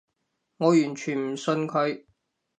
[0.57, 2.05] 我完全唔信佢